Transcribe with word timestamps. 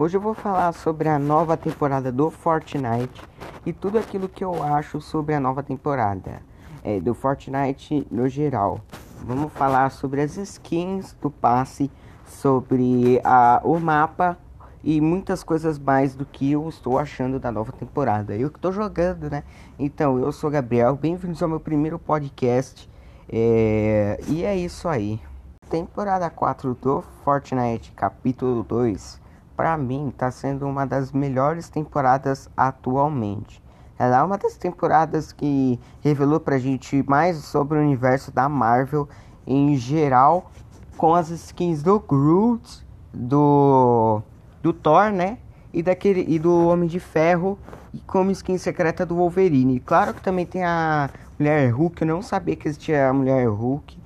Hoje 0.00 0.16
eu 0.16 0.20
vou 0.22 0.32
falar 0.32 0.72
sobre 0.72 1.10
a 1.10 1.18
nova 1.18 1.58
temporada 1.58 2.10
do 2.10 2.30
Fortnite 2.30 3.22
e 3.66 3.70
tudo 3.70 3.98
aquilo 3.98 4.30
que 4.30 4.42
eu 4.42 4.62
acho 4.62 4.98
sobre 4.98 5.34
a 5.34 5.38
nova 5.38 5.62
temporada 5.62 6.40
é, 6.82 6.98
do 6.98 7.12
Fortnite 7.12 8.06
no 8.10 8.26
geral. 8.26 8.80
Vamos 9.22 9.52
falar 9.52 9.90
sobre 9.90 10.22
as 10.22 10.38
skins 10.38 11.14
do 11.20 11.30
passe, 11.30 11.90
sobre 12.24 13.20
a, 13.22 13.60
o 13.62 13.78
mapa 13.78 14.38
e 14.82 15.02
muitas 15.02 15.42
coisas 15.42 15.78
mais 15.78 16.14
do 16.14 16.24
que 16.24 16.50
eu 16.50 16.66
estou 16.66 16.98
achando 16.98 17.38
da 17.38 17.52
nova 17.52 17.70
temporada. 17.70 18.34
Eu 18.34 18.48
que 18.48 18.56
estou 18.56 18.72
jogando, 18.72 19.28
né? 19.28 19.44
Então, 19.78 20.18
eu 20.18 20.32
sou 20.32 20.48
Gabriel, 20.50 20.96
bem-vindos 20.96 21.42
ao 21.42 21.48
meu 21.50 21.60
primeiro 21.60 21.98
podcast. 21.98 22.88
É, 23.28 24.18
e 24.28 24.44
é 24.46 24.56
isso 24.56 24.88
aí. 24.88 25.20
Temporada 25.68 26.30
4 26.30 26.74
do 26.74 27.04
Fortnite, 27.22 27.92
capítulo 27.92 28.62
2, 28.62 29.20
para 29.60 29.76
mim 29.76 30.08
está 30.08 30.30
sendo 30.30 30.66
uma 30.66 30.86
das 30.86 31.12
melhores 31.12 31.68
temporadas 31.68 32.48
atualmente. 32.56 33.62
Ela 33.98 34.20
é 34.20 34.22
uma 34.22 34.38
das 34.38 34.56
temporadas 34.56 35.34
que 35.34 35.78
revelou 36.00 36.40
pra 36.40 36.56
gente 36.56 37.04
mais 37.06 37.36
sobre 37.36 37.76
o 37.76 37.82
universo 37.82 38.32
da 38.32 38.48
Marvel 38.48 39.06
em 39.46 39.76
geral, 39.76 40.50
com 40.96 41.14
as 41.14 41.28
skins 41.28 41.82
do 41.82 42.00
Groot, 42.00 42.86
do 43.12 44.22
do 44.62 44.72
Thor, 44.72 45.12
né? 45.12 45.36
E 45.74 45.82
daquele 45.82 46.24
e 46.26 46.38
do 46.38 46.68
Homem 46.68 46.88
de 46.88 46.98
Ferro 46.98 47.58
e 47.92 47.98
como 47.98 48.30
skin 48.30 48.56
secreta 48.56 49.04
do 49.04 49.16
Wolverine. 49.16 49.78
Claro 49.78 50.14
que 50.14 50.22
também 50.22 50.46
tem 50.46 50.64
a 50.64 51.10
Mulher 51.38 51.70
Hulk, 51.70 52.00
eu 52.00 52.08
não 52.08 52.22
sabia 52.22 52.56
que 52.56 52.66
existia 52.66 53.10
a 53.10 53.12
Mulher 53.12 53.46
Hulk. 53.46 53.98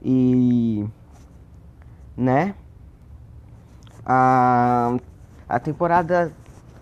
E 0.00 0.86
né? 2.16 2.54
A 4.06 4.96
a 5.48 5.60
temporada 5.60 6.32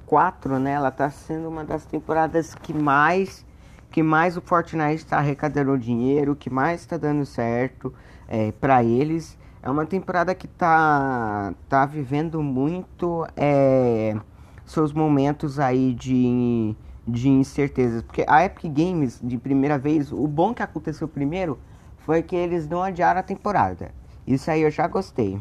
4, 0.06 0.58
né? 0.58 0.72
Ela 0.72 0.90
tá 0.90 1.10
sendo 1.10 1.48
uma 1.48 1.64
das 1.64 1.84
temporadas 1.84 2.54
que 2.54 2.72
mais 2.72 3.44
que 3.90 4.02
mais 4.02 4.36
o 4.36 4.40
Fortnite 4.40 4.96
está 4.96 5.18
arrecadando 5.18 5.78
dinheiro, 5.78 6.34
que 6.34 6.50
mais 6.50 6.80
está 6.80 6.96
dando 6.96 7.24
certo 7.24 7.94
é, 8.26 8.50
para 8.52 8.82
eles. 8.82 9.38
É 9.62 9.70
uma 9.70 9.86
temporada 9.86 10.34
que 10.34 10.48
tá 10.48 11.54
tá 11.68 11.86
vivendo 11.86 12.42
muito 12.42 13.26
é, 13.36 14.16
seus 14.64 14.92
momentos 14.92 15.58
aí 15.58 15.94
de 15.94 16.74
de 17.06 17.28
incertezas, 17.28 18.02
porque 18.02 18.24
a 18.26 18.44
Epic 18.46 18.64
Games 18.72 19.20
de 19.22 19.36
primeira 19.36 19.76
vez, 19.78 20.10
o 20.10 20.26
bom 20.26 20.54
que 20.54 20.62
aconteceu 20.62 21.06
primeiro 21.06 21.58
foi 21.98 22.22
que 22.22 22.34
eles 22.34 22.66
não 22.66 22.82
adiaram 22.82 23.20
a 23.20 23.22
temporada. 23.22 23.90
Isso 24.26 24.50
aí 24.50 24.62
eu 24.62 24.70
já 24.70 24.86
gostei. 24.88 25.38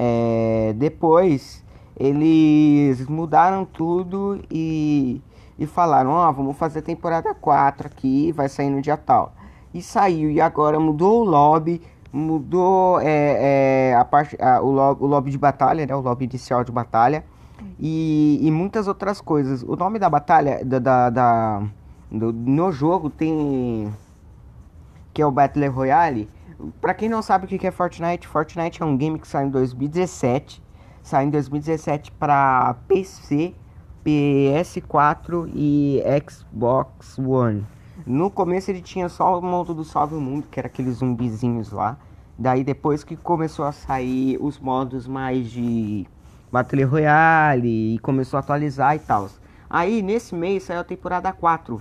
É, 0.00 0.72
depois 0.76 1.64
eles 1.98 3.04
mudaram 3.08 3.64
tudo 3.64 4.40
e, 4.48 5.20
e 5.58 5.66
falaram, 5.66 6.10
ó, 6.10 6.30
oh, 6.30 6.32
vamos 6.32 6.56
fazer 6.56 6.82
temporada 6.82 7.34
4 7.34 7.88
aqui, 7.88 8.30
vai 8.30 8.48
sair 8.48 8.70
no 8.70 8.80
dia 8.80 8.96
tal. 8.96 9.32
E 9.74 9.82
saiu, 9.82 10.30
e 10.30 10.40
agora 10.40 10.78
mudou 10.78 11.22
o 11.22 11.24
lobby, 11.24 11.82
mudou 12.12 13.00
é, 13.00 13.90
é, 13.90 13.96
a 13.96 14.04
parte, 14.04 14.40
a, 14.40 14.62
o, 14.62 14.70
lobby, 14.70 15.02
o 15.02 15.06
lobby 15.08 15.30
de 15.32 15.38
batalha, 15.38 15.84
né, 15.84 15.94
o 15.96 16.00
lobby 16.00 16.26
inicial 16.26 16.62
de 16.62 16.70
batalha, 16.70 17.24
e, 17.76 18.38
e 18.40 18.50
muitas 18.52 18.86
outras 18.86 19.20
coisas. 19.20 19.64
O 19.64 19.74
nome 19.74 19.98
da 19.98 20.08
batalha, 20.08 20.64
da, 20.64 20.78
da, 20.78 21.10
da 21.10 21.62
do, 22.08 22.32
no 22.32 22.70
jogo 22.70 23.10
tem, 23.10 23.92
que 25.12 25.20
é 25.20 25.26
o 25.26 25.32
Battle 25.32 25.68
Royale, 25.68 26.28
Pra 26.80 26.94
quem 26.94 27.08
não 27.08 27.22
sabe 27.22 27.44
o 27.44 27.48
que 27.48 27.66
é 27.66 27.70
Fortnite, 27.70 28.26
Fortnite 28.26 28.82
é 28.82 28.84
um 28.84 28.96
game 28.96 29.18
que 29.18 29.28
saiu 29.28 29.48
em 29.48 29.50
2017 29.50 30.62
saiu 31.08 31.28
em 31.28 31.30
2017 31.30 32.12
para 32.12 32.74
PC, 32.86 33.54
PS4 34.04 35.50
e 35.54 36.02
Xbox 36.28 37.18
One. 37.18 37.66
No 38.06 38.30
começo 38.30 38.70
ele 38.70 38.82
tinha 38.82 39.08
só 39.08 39.38
o 39.38 39.42
modo 39.42 39.74
do 39.74 39.84
Salve 39.84 40.14
o 40.14 40.20
Mundo, 40.20 40.46
que 40.50 40.60
era 40.60 40.68
aqueles 40.68 40.96
zumbizinhos 40.96 41.72
lá. 41.72 41.96
Daí 42.38 42.62
depois 42.62 43.02
que 43.02 43.16
começou 43.16 43.64
a 43.64 43.72
sair 43.72 44.38
os 44.40 44.58
modos 44.60 45.08
mais 45.08 45.50
de 45.50 46.06
Battle 46.52 46.86
Royale 46.86 47.94
e 47.94 47.98
começou 48.00 48.36
a 48.36 48.40
atualizar 48.40 48.94
e 48.94 49.00
tal. 49.00 49.28
Aí 49.68 50.02
nesse 50.02 50.34
mês 50.34 50.64
saiu 50.64 50.80
a 50.80 50.84
temporada 50.84 51.32
4. 51.32 51.80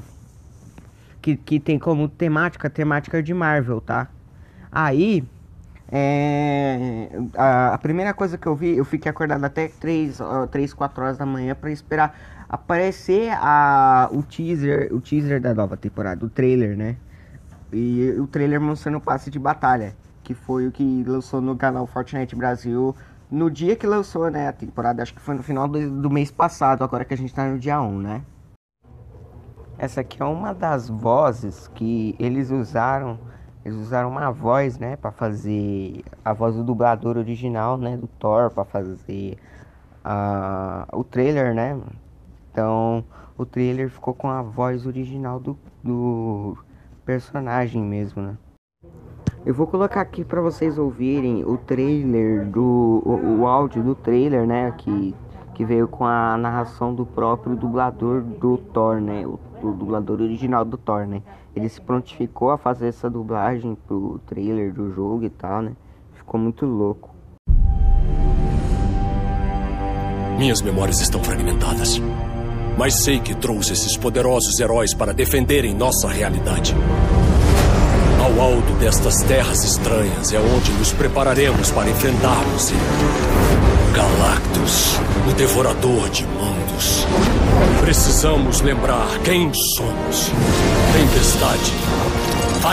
Que, 1.22 1.36
que 1.36 1.60
tem 1.60 1.78
como 1.78 2.08
temática, 2.08 2.70
temática 2.70 3.22
de 3.22 3.34
Marvel, 3.34 3.82
tá? 3.82 4.08
Aí 4.72 5.24
é, 5.92 7.10
a, 7.36 7.74
a, 7.74 7.78
primeira 7.78 8.14
coisa 8.14 8.38
que 8.38 8.46
eu 8.46 8.56
vi, 8.56 8.76
eu 8.78 8.86
fiquei 8.86 9.10
acordado 9.10 9.44
até 9.44 9.68
3, 9.68 10.20
3 10.52 10.74
4 10.74 11.04
horas 11.04 11.18
da 11.18 11.26
manhã 11.26 11.56
para 11.56 11.72
esperar 11.72 12.16
aparecer 12.50 13.32
a, 13.34 14.10
o 14.12 14.22
teaser, 14.24 14.94
o 14.94 15.00
teaser 15.00 15.42
da 15.42 15.54
nova 15.54 15.78
temporada, 15.78 16.26
o 16.26 16.30
trailer, 16.30 16.78
né? 16.78 16.98
E 17.72 18.14
o 18.18 18.28
trailer 18.28 18.60
mostrando 18.62 18.98
o 18.98 19.02
passe 19.02 19.30
de 19.30 19.40
batalha, 19.40 19.96
que 20.24 20.34
foi 20.34 20.68
o 20.68 20.72
que 20.72 21.04
lançou 21.06 21.42
no 21.42 21.56
canal 21.56 21.86
Fortnite 21.88 22.36
Brasil 22.36 22.96
no 23.30 23.52
dia 23.52 23.76
que 23.76 23.86
lançou, 23.86 24.32
né, 24.32 24.48
a 24.48 24.54
temporada, 24.54 25.04
acho 25.04 25.14
que 25.14 25.20
foi 25.20 25.36
no 25.36 25.44
final 25.44 25.68
do, 25.68 26.02
do 26.02 26.10
mês 26.10 26.32
passado, 26.32 26.84
agora 26.84 27.04
que 27.04 27.14
a 27.14 27.18
gente 27.18 27.34
tá 27.34 27.46
no 27.46 27.60
dia 27.60 27.82
1, 27.82 28.00
né? 28.00 28.22
Essa 29.78 30.02
aqui 30.02 30.22
é 30.22 30.26
uma 30.26 30.54
das 30.54 30.90
vozes 30.90 31.68
que 31.76 32.16
eles 32.18 32.50
usaram 32.50 33.20
eles 33.68 33.78
usaram 33.80 34.08
uma 34.08 34.32
voz, 34.32 34.80
né, 34.80 34.96
para 34.96 35.12
fazer 35.12 36.02
a 36.24 36.32
voz 36.32 36.56
do 36.56 36.64
dublador 36.64 37.18
original, 37.18 37.78
né, 37.78 37.98
do 37.98 38.08
Thor, 38.08 38.50
para 38.50 38.64
fazer 38.64 39.38
a, 40.06 40.88
o 40.94 41.04
trailer, 41.04 41.54
né? 41.54 41.78
Então, 42.50 43.04
o 43.38 43.46
trailer 43.46 43.90
ficou 43.90 44.14
com 44.14 44.30
a 44.30 44.42
voz 44.42 44.86
original 44.86 45.38
do, 45.38 45.60
do 45.84 46.58
personagem 47.04 47.84
mesmo, 47.84 48.22
né? 48.22 48.38
Eu 49.46 49.54
vou 49.54 49.68
colocar 49.68 50.00
aqui 50.00 50.24
para 50.24 50.40
vocês 50.40 50.78
ouvirem 50.78 51.44
o 51.44 51.58
trailer 51.58 52.46
do 52.48 53.02
o, 53.06 53.42
o, 53.42 53.48
áudio 53.48 53.84
do 53.84 53.96
trailer, 53.96 54.48
né, 54.48 54.72
que 54.78 55.14
que 55.54 55.66
veio 55.66 55.88
com 55.88 56.06
a 56.06 56.38
narração 56.38 56.94
do 56.94 57.04
próprio 57.06 57.56
dublador 57.56 58.22
do 58.22 58.58
Thor, 58.58 59.02
né, 59.02 59.26
o, 59.26 59.38
o 59.62 59.72
dublador 59.72 60.22
original 60.22 60.64
do 60.64 60.78
Thor, 60.78 61.06
né? 61.06 61.22
ele 61.58 61.70
se 61.70 61.82
prontificou 61.82 62.52
a 62.52 62.58
fazer 62.58 62.88
essa 62.88 63.10
dublagem 63.10 63.76
pro 63.88 64.20
trailer 64.28 64.72
do 64.74 64.94
jogo 64.94 65.26
e 65.26 65.30
tal, 65.30 65.62
né? 65.62 65.74
Ficou 66.14 66.40
muito 66.40 66.66
louco. 66.66 67.10
Minhas 70.38 70.62
memórias 70.62 71.02
estão 71.02 71.24
fragmentadas. 71.24 72.00
Mas 72.78 73.04
sei 73.04 73.20
que 73.20 73.34
trouxe 73.34 73.74
esses 73.74 73.98
poderosos 73.98 74.60
heróis 74.60 74.94
para 74.94 75.12
defenderem 75.12 75.74
nossa 75.74 76.08
realidade. 76.08 76.76
Ao 78.22 78.40
alto 78.40 78.74
destas 78.74 79.24
terras 79.24 79.64
estranhas 79.64 80.32
é 80.32 80.40
onde 80.40 80.72
nos 80.74 80.94
prepararemos 80.94 81.72
para 81.72 81.90
enfrentarmos 81.90 82.70
ele. 82.70 83.96
Galactus, 83.96 84.96
o 85.28 85.34
devorador 85.34 86.08
de 86.10 86.24
mundos. 86.28 86.67
Precisamos 87.82 88.62
lembrar 88.62 89.08
quem 89.24 89.52
somos. 89.54 90.32
Tempestade, 90.94 91.74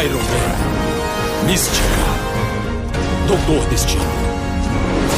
Iron 0.04 0.18
Man, 0.18 1.46
Mística, 1.46 1.78
Doutor 3.26 3.64
Destino, 3.70 4.04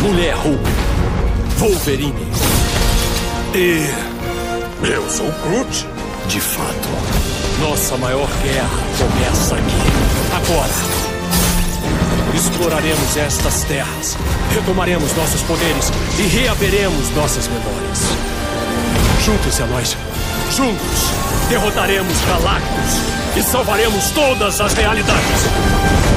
Mulher 0.02 0.34
Hulk, 0.36 0.70
Wolverine 1.58 2.14
e... 3.54 4.16
Eu 4.84 5.08
sou 5.08 5.26
Groot. 5.48 5.86
De 6.28 6.40
fato, 6.40 6.88
nossa 7.60 7.96
maior 7.96 8.28
guerra 8.42 8.68
começa 8.98 9.54
aqui, 9.54 10.34
agora. 10.34 11.06
Exploraremos 12.34 13.16
estas 13.16 13.62
terras, 13.64 14.18
retomaremos 14.52 15.14
nossos 15.16 15.40
poderes 15.42 15.90
e 16.18 16.22
reaveremos 16.22 17.10
nossas 17.14 17.48
memórias. 17.48 18.35
Juntos, 19.26 19.60
a 19.60 19.66
nós 19.66 19.96
Juntos, 20.52 21.10
derrotaremos 21.48 22.16
Galactus 22.26 23.00
e 23.36 23.42
salvaremos 23.42 24.10
todas 24.12 24.60
as 24.60 24.72
realidades. 24.72 26.15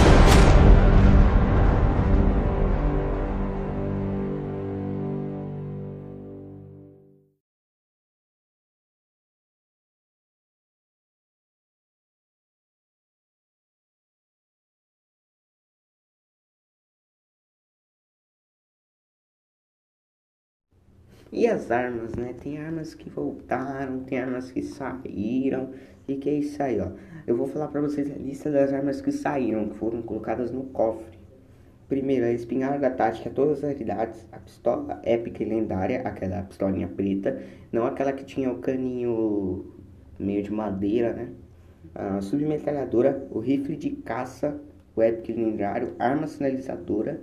E 21.31 21.47
as 21.47 21.69
armas, 21.71 22.15
né? 22.15 22.33
Tem 22.41 22.57
armas 22.57 22.93
que 22.95 23.09
voltaram, 23.09 23.99
tem 24.01 24.19
armas 24.19 24.51
que 24.51 24.61
saíram. 24.63 25.71
E 26.07 26.15
que 26.15 26.29
é 26.29 26.33
isso 26.33 26.61
aí, 26.61 26.79
ó. 26.79 26.91
Eu 27.27 27.37
vou 27.37 27.47
falar 27.47 27.67
pra 27.67 27.81
vocês 27.81 28.09
a 28.11 28.15
lista 28.15 28.49
das 28.51 28.73
armas 28.73 28.99
que 28.99 29.11
saíram, 29.11 29.69
que 29.69 29.77
foram 29.77 30.01
colocadas 30.01 30.51
no 30.51 30.63
cofre. 30.65 31.19
Primeiro, 31.87 32.25
a 32.25 32.31
espingarda 32.31 32.89
tática, 32.89 33.29
todas 33.29 33.63
as 33.63 33.79
idades. 33.79 34.27
A 34.31 34.39
pistola 34.39 34.99
épica 35.03 35.43
e 35.43 35.49
lendária, 35.49 36.01
aquela 36.01 36.41
pistolinha 36.43 36.87
preta. 36.87 37.41
Não 37.71 37.85
aquela 37.85 38.13
que 38.13 38.23
tinha 38.23 38.51
o 38.51 38.59
caninho 38.59 39.73
meio 40.17 40.41
de 40.43 40.51
madeira, 40.51 41.13
né? 41.13 41.29
A 41.93 42.21
submetralhadora, 42.21 43.27
o 43.31 43.39
rifle 43.39 43.75
de 43.75 43.91
caça, 43.91 44.59
o 44.95 45.01
épico 45.01 45.31
e 45.31 45.43
lendário, 45.43 45.95
arma 45.99 46.27
sinalizadora 46.27 47.19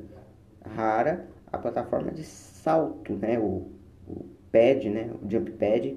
rara, 0.74 1.26
a 1.52 1.58
plataforma 1.58 2.10
de 2.10 2.24
salto, 2.24 3.14
né? 3.14 3.38
O, 3.38 3.70
o 4.06 4.24
pad, 4.52 4.88
né? 4.88 5.10
O 5.22 5.30
jump 5.30 5.50
pad, 5.52 5.96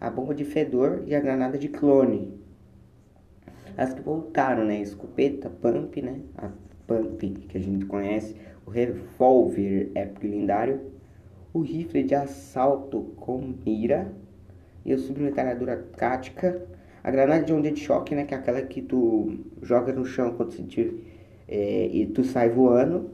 a 0.00 0.10
bomba 0.10 0.34
de 0.34 0.44
fedor 0.44 1.02
e 1.06 1.14
a 1.14 1.20
granada 1.20 1.58
de 1.58 1.68
clone. 1.68 2.32
As 3.76 3.92
que 3.92 4.00
voltaram, 4.00 4.64
né? 4.64 4.80
Escopeta, 4.80 5.50
pump, 5.50 6.00
né? 6.00 6.20
A 6.36 6.50
pump 6.86 7.18
que 7.48 7.58
a 7.58 7.60
gente 7.60 7.84
conhece, 7.86 8.36
o 8.66 8.70
revólver 8.70 9.90
épico 9.94 10.26
lendário, 10.26 10.80
o 11.52 11.60
rifle 11.60 12.02
de 12.02 12.14
assalto 12.14 13.14
com 13.16 13.54
mira 13.64 14.12
e 14.84 14.92
a 14.92 14.98
submetralhadora 14.98 15.76
tática, 15.96 16.62
a 17.02 17.10
granada 17.10 17.44
de 17.44 17.52
onda 17.52 17.70
de 17.70 17.80
choque, 17.80 18.14
né? 18.14 18.24
Que 18.24 18.34
é 18.34 18.36
aquela 18.38 18.62
que 18.62 18.82
tu 18.82 19.38
joga 19.62 19.92
no 19.92 20.04
chão 20.04 20.34
quando 20.36 20.52
você 20.52 20.62
te, 20.62 21.02
é, 21.48 21.86
e 21.86 22.06
tu 22.06 22.24
sai 22.24 22.48
voando. 22.48 23.10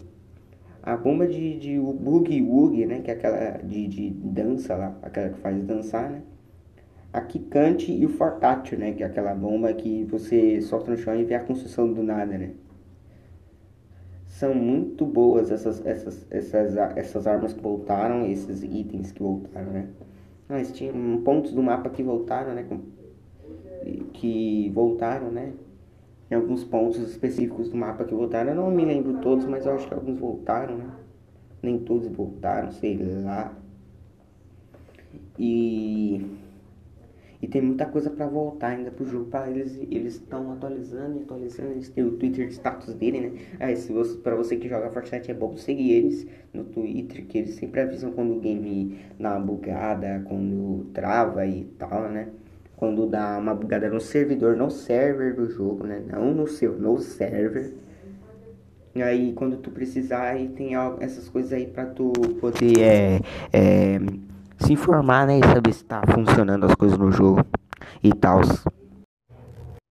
A 0.82 0.96
bomba 0.96 1.28
de, 1.28 1.58
de 1.58 1.78
boogie 1.78 2.42
woogie, 2.42 2.86
né? 2.86 3.00
Que 3.00 3.10
é 3.12 3.14
aquela 3.14 3.58
de, 3.58 3.86
de 3.86 4.10
dança 4.10 4.74
lá, 4.74 4.96
aquela 5.02 5.28
que 5.28 5.38
faz 5.38 5.62
dançar, 5.62 6.10
né? 6.10 6.22
A 7.12 7.20
Kikante 7.20 7.92
e 7.92 8.04
o 8.04 8.08
Fortátil, 8.08 8.78
né? 8.78 8.92
Que 8.92 9.04
é 9.04 9.06
aquela 9.06 9.34
bomba 9.34 9.72
que 9.72 10.02
você 10.04 10.60
solta 10.60 10.90
no 10.90 10.96
chão 10.96 11.14
e 11.14 11.24
vê 11.24 11.34
a 11.34 11.40
construção 11.44 11.92
do 11.92 12.02
nada, 12.02 12.36
né? 12.36 12.50
São 14.26 14.54
muito 14.54 15.06
boas 15.06 15.52
essas, 15.52 15.84
essas, 15.86 16.26
essas, 16.30 16.76
essas 16.96 17.26
armas 17.26 17.52
que 17.52 17.62
voltaram, 17.62 18.26
esses 18.26 18.62
itens 18.64 19.12
que 19.12 19.22
voltaram, 19.22 19.70
né? 19.70 19.88
Mas 20.48 20.72
tinha 20.72 20.92
pontos 21.24 21.52
do 21.52 21.62
mapa 21.62 21.90
que 21.90 22.02
voltaram, 22.02 22.54
né? 22.54 22.66
Que 24.14 24.70
voltaram, 24.74 25.30
né? 25.30 25.52
Tem 26.32 26.40
alguns 26.40 26.64
pontos 26.64 26.96
específicos 27.10 27.68
do 27.68 27.76
mapa 27.76 28.04
que 28.04 28.14
voltaram. 28.14 28.52
Eu 28.52 28.56
não 28.56 28.70
me 28.70 28.86
lembro 28.86 29.18
todos, 29.20 29.44
mas 29.44 29.66
eu 29.66 29.74
acho 29.74 29.86
que 29.86 29.92
alguns 29.92 30.18
voltaram, 30.18 30.78
né? 30.78 30.90
Nem 31.62 31.78
todos 31.78 32.08
voltaram, 32.08 32.72
sei 32.72 32.96
lá. 33.22 33.54
E 35.38 36.24
e 37.42 37.46
tem 37.46 37.60
muita 37.60 37.84
coisa 37.84 38.08
para 38.08 38.26
voltar 38.26 38.68
ainda 38.68 38.90
pro 38.90 39.04
jogo. 39.04 39.26
Pra 39.26 39.50
eles 39.50 39.76
eles 39.90 40.14
estão 40.14 40.50
atualizando 40.52 41.18
e 41.18 41.22
atualizando. 41.22 41.72
Eles 41.72 41.90
têm 41.90 42.02
o 42.02 42.12
Twitter 42.12 42.46
de 42.46 42.54
status 42.54 42.94
dele, 42.94 43.20
né? 43.20 43.32
Aí, 43.60 43.76
se 43.76 43.92
você, 43.92 44.16
pra 44.16 44.34
você 44.34 44.56
que 44.56 44.70
joga 44.70 44.88
Fortnite 44.88 45.30
é 45.30 45.34
bom 45.34 45.54
seguir 45.58 45.90
eles 45.92 46.26
no 46.54 46.64
Twitter, 46.64 47.26
que 47.26 47.36
eles 47.36 47.56
sempre 47.56 47.82
avisam 47.82 48.10
quando 48.10 48.38
o 48.38 48.40
game 48.40 48.98
dá 49.20 49.36
uma 49.36 49.44
bugada, 49.44 50.24
quando 50.26 50.86
trava 50.94 51.46
e 51.46 51.64
tal, 51.78 52.08
né? 52.08 52.30
Quando 52.82 53.06
dá 53.06 53.38
uma 53.38 53.54
bugada 53.54 53.88
no 53.88 54.00
servidor, 54.00 54.56
no 54.56 54.68
server 54.68 55.36
do 55.36 55.48
jogo, 55.48 55.86
né? 55.86 56.02
Não 56.04 56.34
no 56.34 56.48
seu, 56.48 56.76
no 56.76 56.98
server. 56.98 57.72
E 58.92 59.00
aí, 59.00 59.32
quando 59.34 59.56
tu 59.58 59.70
precisar, 59.70 60.22
aí 60.22 60.48
tem 60.48 60.72
essas 60.98 61.28
coisas 61.28 61.52
aí 61.52 61.68
pra 61.68 61.86
tu 61.86 62.10
poder 62.40 62.80
é, 62.80 63.20
é, 63.52 64.00
se 64.58 64.72
informar, 64.72 65.28
né? 65.28 65.38
E 65.38 65.42
saber 65.46 65.72
se 65.72 65.84
tá 65.84 66.02
funcionando 66.12 66.66
as 66.66 66.74
coisas 66.74 66.98
no 66.98 67.12
jogo 67.12 67.46
e 68.02 68.12
tal. 68.12 68.40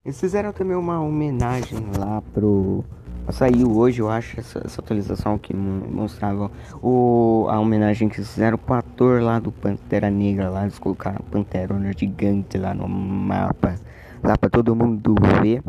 Eles 0.03 0.19
fizeram 0.19 0.51
também 0.51 0.75
uma 0.75 1.01
homenagem 1.01 1.79
lá 1.97 2.21
pro. 2.33 2.83
Saiu 3.31 3.77
hoje, 3.77 4.01
eu 4.01 4.09
acho, 4.09 4.39
essa, 4.39 4.61
essa 4.65 4.81
atualização 4.81 5.37
que 5.37 5.55
mostrava 5.55 6.51
o, 6.81 7.47
a 7.49 7.59
homenagem 7.59 8.09
que 8.09 8.15
fizeram 8.15 8.57
pro 8.57 8.75
ator 8.75 9.21
lá 9.21 9.39
do 9.39 9.51
Pantera 9.51 10.09
Negra 10.09 10.49
lá. 10.49 10.63
Eles 10.63 10.77
colocaram 10.77 11.23
Pantera 11.31 11.75
gigante 11.97 12.57
lá 12.57 12.73
no 12.73 12.87
mapa, 12.87 13.75
lá 14.23 14.37
pra 14.37 14.49
todo 14.49 14.75
mundo 14.75 15.15
ver. 15.41 15.63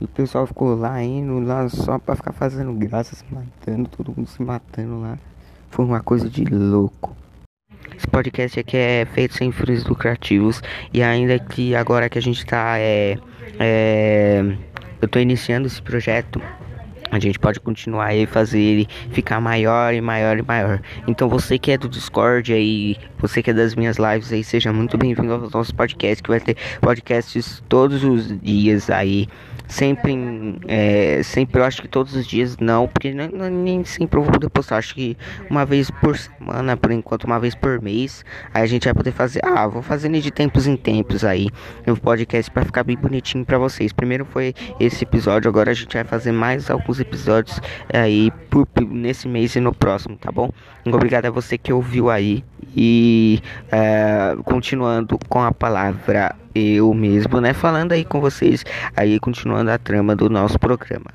E 0.00 0.04
o 0.04 0.08
pessoal 0.08 0.46
ficou 0.46 0.74
lá 0.74 1.02
indo 1.02 1.40
lá 1.40 1.68
só 1.68 1.98
pra 1.98 2.16
ficar 2.16 2.32
fazendo 2.32 2.72
graça, 2.72 3.14
se 3.14 3.24
matando, 3.30 3.88
todo 3.88 4.14
mundo 4.16 4.28
se 4.28 4.42
matando 4.42 5.00
lá. 5.00 5.18
Foi 5.70 5.84
uma 5.84 6.00
coisa 6.00 6.28
de 6.28 6.44
louco. 6.44 7.16
Esse 7.96 8.06
podcast 8.06 8.58
aqui 8.58 8.76
é 8.76 9.04
feito 9.04 9.34
sem 9.34 9.52
fins 9.52 9.84
lucrativos 9.84 10.62
e 10.92 11.02
ainda 11.02 11.38
que 11.38 11.74
agora 11.74 12.08
que 12.08 12.18
a 12.18 12.22
gente 12.22 12.44
tá 12.46 12.78
é, 12.78 13.18
é 13.58 14.56
eu 15.02 15.08
tô 15.08 15.18
iniciando 15.18 15.66
esse 15.66 15.80
projeto 15.82 16.40
a 17.10 17.18
gente 17.18 17.38
pode 17.38 17.60
continuar 17.60 18.06
aí 18.06 18.26
fazer 18.26 18.60
ele 18.60 18.88
ficar 19.10 19.40
maior 19.40 19.92
e 19.94 20.00
maior 20.00 20.38
e 20.38 20.42
maior. 20.42 20.80
Então 21.06 21.28
você 21.28 21.58
que 21.58 21.72
é 21.72 21.78
do 21.78 21.88
Discord 21.88 22.52
aí, 22.52 22.96
você 23.18 23.42
que 23.42 23.50
é 23.50 23.52
das 23.52 23.74
minhas 23.74 23.96
lives 23.96 24.32
aí, 24.32 24.44
seja 24.44 24.72
muito 24.72 24.96
bem-vindo 24.96 25.32
aos 25.32 25.52
nossos 25.52 25.72
podcasts, 25.72 26.20
que 26.20 26.30
vai 26.30 26.40
ter 26.40 26.56
podcasts 26.80 27.62
todos 27.68 28.04
os 28.04 28.40
dias 28.40 28.90
aí 28.90 29.28
sempre, 29.70 30.58
é, 30.66 31.22
sempre 31.22 31.60
eu 31.60 31.64
acho 31.64 31.80
que 31.80 31.88
todos 31.88 32.14
os 32.14 32.26
dias 32.26 32.56
não, 32.58 32.88
porque 32.88 33.12
não, 33.12 33.48
nem 33.48 33.84
sempre 33.84 34.18
eu 34.18 34.24
vou 34.24 34.32
poder 34.32 34.50
postar, 34.50 34.78
acho 34.78 34.94
que 34.94 35.16
uma 35.48 35.64
vez 35.64 35.90
por 35.90 36.18
semana, 36.18 36.76
por 36.76 36.90
enquanto, 36.90 37.24
uma 37.24 37.38
vez 37.38 37.54
por 37.54 37.80
mês, 37.80 38.24
aí 38.52 38.62
a 38.62 38.66
gente 38.66 38.84
vai 38.84 38.94
poder 38.94 39.12
fazer, 39.12 39.40
ah, 39.44 39.66
vou 39.66 39.80
fazendo 39.80 40.20
de 40.20 40.30
tempos 40.30 40.66
em 40.66 40.76
tempos 40.76 41.24
aí, 41.24 41.48
no 41.86 41.96
podcast 41.96 42.50
para 42.50 42.64
ficar 42.64 42.82
bem 42.82 42.96
bonitinho 42.96 43.44
para 43.44 43.58
vocês. 43.58 43.92
Primeiro 43.92 44.24
foi 44.24 44.54
esse 44.78 45.04
episódio, 45.04 45.48
agora 45.48 45.70
a 45.70 45.74
gente 45.74 45.94
vai 45.94 46.04
fazer 46.04 46.32
mais 46.32 46.68
alguns 46.68 46.99
episódios 47.00 47.60
aí 47.92 48.30
por, 48.50 48.66
nesse 48.88 49.26
mês 49.26 49.56
e 49.56 49.60
no 49.60 49.74
próximo, 49.74 50.16
tá 50.16 50.30
bom? 50.30 50.50
Obrigado 50.86 51.26
a 51.26 51.30
você 51.30 51.58
que 51.58 51.72
ouviu 51.72 52.10
aí 52.10 52.44
e 52.76 53.40
é, 53.70 54.36
continuando 54.44 55.18
com 55.28 55.40
a 55.42 55.52
palavra 55.52 56.34
eu 56.54 56.92
mesmo, 56.94 57.40
né, 57.40 57.52
falando 57.52 57.92
aí 57.92 58.04
com 58.04 58.20
vocês, 58.20 58.64
aí 58.96 59.18
continuando 59.18 59.70
a 59.70 59.78
trama 59.78 60.14
do 60.14 60.28
nosso 60.28 60.58
programa. 60.58 61.06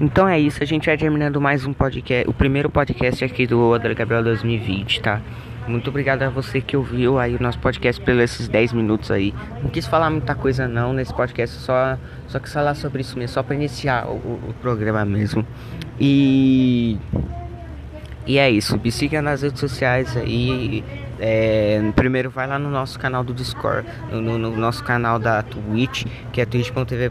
Então 0.00 0.26
é 0.28 0.38
isso, 0.38 0.62
a 0.62 0.66
gente 0.66 0.86
vai 0.86 0.96
terminando 0.96 1.40
mais 1.40 1.66
um 1.66 1.72
podcast, 1.72 2.28
o 2.28 2.32
primeiro 2.32 2.70
podcast 2.70 3.24
aqui 3.24 3.46
do 3.46 3.74
Adler 3.74 3.96
Gabriel 3.96 4.24
2020, 4.24 5.02
tá? 5.02 5.20
Muito 5.70 5.88
obrigado 5.88 6.22
a 6.22 6.28
você 6.28 6.60
que 6.60 6.76
ouviu 6.76 7.18
aí 7.18 7.36
o 7.36 7.42
nosso 7.42 7.58
podcast 7.58 8.02
pelos 8.02 8.24
esses 8.24 8.48
10 8.48 8.72
minutos 8.72 9.10
aí. 9.10 9.32
Não 9.62 9.70
quis 9.70 9.86
falar 9.86 10.10
muita 10.10 10.34
coisa 10.34 10.66
não 10.66 10.92
nesse 10.92 11.14
podcast, 11.14 11.56
só 11.56 11.96
só 12.26 12.38
que 12.38 12.50
falar 12.50 12.74
sobre 12.74 13.00
isso 13.02 13.18
mesmo, 13.18 13.34
só 13.34 13.42
para 13.42 13.54
iniciar 13.54 14.06
o, 14.06 14.16
o, 14.16 14.54
programa 14.60 15.04
mesmo. 15.04 15.46
E 15.98 16.98
e 18.26 18.38
é 18.38 18.50
isso, 18.50 18.78
me 18.82 18.90
siga 18.90 19.22
nas 19.22 19.42
redes 19.42 19.60
sociais 19.60 20.16
aí 20.16 20.84
é, 21.20 21.78
primeiro 21.94 22.30
vai 22.30 22.46
lá 22.46 22.58
no 22.58 22.70
nosso 22.70 22.98
canal 22.98 23.22
do 23.22 23.34
Discord, 23.34 23.86
no, 24.10 24.38
no 24.38 24.56
nosso 24.56 24.82
canal 24.82 25.18
da 25.18 25.42
Twitch, 25.42 26.06
que 26.32 26.40
é 26.40 26.46
twitch.tv 26.46 27.10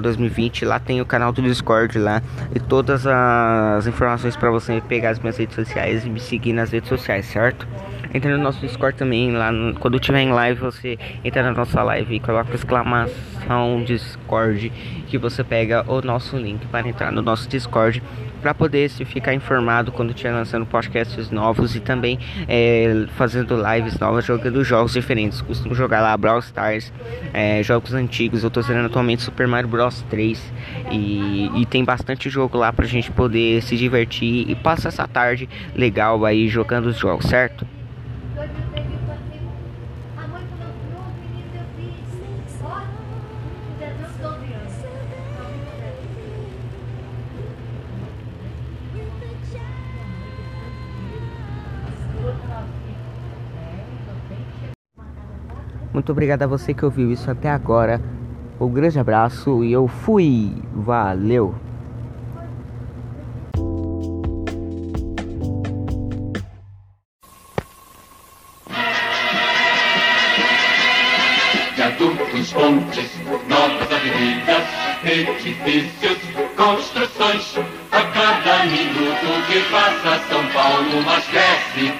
2020. 0.00 0.64
Lá 0.64 0.80
tem 0.80 1.00
o 1.02 1.06
canal 1.06 1.32
do 1.32 1.42
Discord 1.42 1.98
lá 1.98 2.22
e 2.54 2.58
todas 2.58 3.06
as 3.06 3.86
informações 3.86 4.36
para 4.36 4.50
você 4.50 4.80
pegar 4.88 5.10
as 5.10 5.18
minhas 5.18 5.36
redes 5.36 5.54
sociais 5.54 6.04
e 6.06 6.08
me 6.08 6.18
seguir 6.18 6.54
nas 6.54 6.72
redes 6.72 6.88
sociais, 6.88 7.26
certo? 7.26 7.68
Entra 8.14 8.36
no 8.36 8.42
nosso 8.42 8.60
Discord 8.60 8.98
também, 8.98 9.32
lá 9.32 9.50
no, 9.50 9.74
quando 9.74 9.98
tiver 9.98 10.20
em 10.20 10.32
live, 10.32 10.60
você 10.60 10.98
entra 11.24 11.42
na 11.42 11.52
nossa 11.52 11.82
live 11.82 12.14
e 12.14 12.20
coloca 12.20 12.54
exclamação 12.54 13.82
Discord 13.84 14.70
que 15.06 15.16
você 15.16 15.42
pega 15.42 15.84
o 15.90 16.02
nosso 16.02 16.36
link 16.36 16.66
para 16.66 16.86
entrar 16.86 17.10
no 17.10 17.22
nosso 17.22 17.48
Discord 17.48 18.02
para 18.42 18.52
poder 18.52 18.90
se 18.90 19.04
ficar 19.04 19.32
informado 19.32 19.92
quando 19.92 20.10
estiver 20.10 20.32
lançando 20.32 20.66
podcasts 20.66 21.30
novos 21.30 21.76
e 21.76 21.80
também 21.80 22.18
é, 22.48 23.06
fazendo 23.16 23.56
lives 23.56 23.98
novas, 23.98 24.24
jogando 24.24 24.62
jogos 24.64 24.92
diferentes. 24.92 25.40
Costumo 25.40 25.74
jogar 25.74 26.00
lá 26.02 26.14
Brawl 26.16 26.40
Stars, 26.40 26.92
é, 27.32 27.62
jogos 27.62 27.94
antigos. 27.94 28.42
Eu 28.42 28.50
tô 28.50 28.60
zerando 28.60 28.86
atualmente 28.86 29.22
Super 29.22 29.46
Mario 29.46 29.68
Bros 29.68 30.02
3 30.10 30.52
e, 30.90 31.50
e 31.54 31.66
tem 31.66 31.84
bastante 31.84 32.28
jogo 32.28 32.58
lá 32.58 32.72
pra 32.72 32.84
gente 32.84 33.10
poder 33.12 33.62
se 33.62 33.76
divertir 33.76 34.50
e 34.50 34.54
passar 34.56 34.88
essa 34.88 35.06
tarde 35.06 35.48
legal 35.74 36.24
aí 36.24 36.48
jogando 36.48 36.86
os 36.86 36.98
jogos, 36.98 37.26
certo? 37.26 37.64
Muito 55.92 56.10
obrigado 56.10 56.42
a 56.42 56.46
você 56.46 56.72
que 56.72 56.84
ouviu 56.84 57.12
isso 57.12 57.30
até 57.30 57.50
agora. 57.50 58.00
Um 58.58 58.68
grande 58.70 58.98
abraço 58.98 59.62
e 59.62 59.72
eu 59.72 59.86
fui. 59.86 60.50
Valeu! 60.72 61.54
Viadutos, 71.76 72.52
pontes, 72.52 73.10
novas 73.48 73.92
avenidas, 73.92 74.64
edifícios, 75.04 76.18
construções, 76.56 77.58
a 77.90 78.02
cada 78.04 78.64
minuto 78.64 79.46
que 79.46 79.60
passa 79.70 80.18
São 80.28 80.46
Paulo 80.52 81.02
mais 81.04 81.26
cresce, 81.26 81.92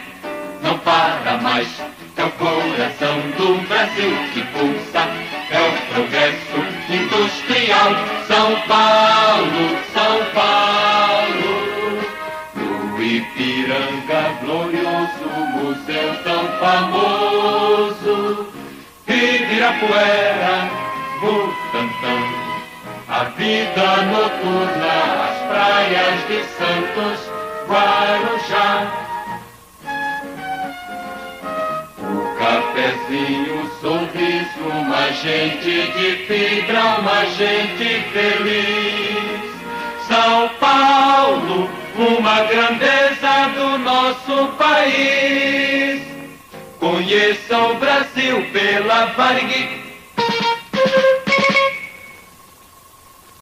não 0.62 0.78
para 0.78 1.38
mais. 1.42 1.91
É 2.23 2.25
o 2.25 2.31
coração 2.31 3.19
do 3.37 3.67
Brasil 3.67 4.12
que 4.33 4.43
pulsa, 4.52 5.02
é 5.50 5.59
o 5.59 5.73
progresso 5.93 6.59
industrial. 6.88 7.91
São 8.29 8.55
Paulo, 8.69 9.64
São 9.93 10.25
Paulo, 10.33 11.52
no 12.55 13.02
Ipiranga 13.02 14.23
glorioso, 14.41 15.26
museu 15.57 16.14
tão 16.23 16.45
famoso, 16.61 18.47
Ibirapuera, 19.09 20.71
Butantã. 21.21 22.17
A 23.09 23.25
vida 23.37 23.97
noturna, 24.12 24.95
as 25.29 25.38
praias 25.49 26.19
de 26.29 26.38
Santos, 26.55 27.19
Guarujá. 27.69 29.12
Cafezinho, 33.12 33.62
o 33.62 33.71
sorriso, 33.81 34.64
uma 34.64 35.12
gente 35.12 35.92
de 35.92 36.26
fibra, 36.26 36.99
uma 36.99 37.25
gente 37.26 38.02
feliz. 38.12 39.52
São 40.09 40.49
Paulo, 40.59 41.71
uma 41.97 42.40
grandeza 42.45 43.49
do 43.54 43.78
nosso 43.78 44.49
país. 44.57 46.02
Conheça 46.81 47.59
o 47.59 47.75
Brasil 47.75 48.45
pela 48.52 49.07
Varig 49.07 49.81